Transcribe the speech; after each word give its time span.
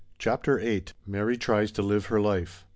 CHAPTER 0.17 0.57
IX. 0.57 0.95
MARY 1.05 1.37
TRIES 1.37 1.71
TO 1.73 1.83
LIVE 1.83 2.07
HER 2.07 2.19
LIFE. 2.19 2.65